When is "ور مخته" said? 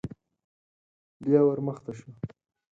1.45-1.91